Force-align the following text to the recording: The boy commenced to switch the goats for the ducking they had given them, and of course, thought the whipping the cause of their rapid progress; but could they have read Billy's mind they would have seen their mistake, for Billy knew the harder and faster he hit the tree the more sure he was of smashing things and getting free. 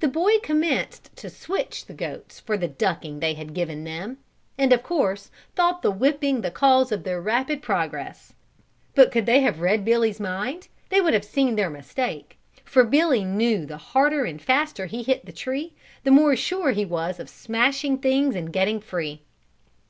The 0.00 0.08
boy 0.08 0.38
commenced 0.38 1.14
to 1.16 1.28
switch 1.28 1.84
the 1.84 1.92
goats 1.92 2.40
for 2.40 2.56
the 2.56 2.68
ducking 2.68 3.20
they 3.20 3.34
had 3.34 3.52
given 3.52 3.84
them, 3.84 4.16
and 4.56 4.72
of 4.72 4.82
course, 4.82 5.30
thought 5.54 5.82
the 5.82 5.90
whipping 5.90 6.40
the 6.40 6.50
cause 6.50 6.90
of 6.90 7.04
their 7.04 7.20
rapid 7.20 7.60
progress; 7.60 8.32
but 8.94 9.12
could 9.12 9.26
they 9.26 9.40
have 9.40 9.60
read 9.60 9.84
Billy's 9.84 10.18
mind 10.18 10.68
they 10.88 11.02
would 11.02 11.12
have 11.12 11.22
seen 11.22 11.54
their 11.56 11.68
mistake, 11.68 12.38
for 12.64 12.82
Billy 12.82 13.24
knew 13.26 13.66
the 13.66 13.76
harder 13.76 14.24
and 14.24 14.40
faster 14.40 14.86
he 14.86 15.02
hit 15.02 15.26
the 15.26 15.32
tree 15.32 15.74
the 16.02 16.10
more 16.10 16.34
sure 16.34 16.70
he 16.70 16.86
was 16.86 17.20
of 17.20 17.28
smashing 17.28 17.98
things 17.98 18.34
and 18.34 18.54
getting 18.54 18.80
free. 18.80 19.20